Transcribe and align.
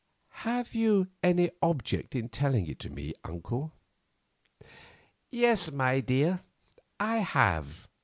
"Have 0.45 0.73
you 0.73 1.09
any 1.21 1.51
object 1.61 2.15
in 2.15 2.27
telling 2.27 2.65
it 2.65 2.79
to 2.79 2.89
me, 2.89 3.13
uncle?" 3.23 3.73
"Yes, 5.29 5.69
my 5.69 5.99
dear, 5.99 6.39
I 6.99 7.17
have. 7.17 7.87